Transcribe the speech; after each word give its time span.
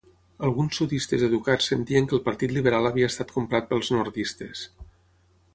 Alguns 0.45 0.79
sudistes 0.79 1.25
educats 1.27 1.67
sentien 1.73 2.09
que 2.11 2.17
el 2.19 2.23
Partit 2.29 2.55
Liberal 2.57 2.91
havia 2.93 3.13
estat 3.13 3.37
comprat 3.37 3.71
pels 3.75 3.93
nordistes. 3.97 4.65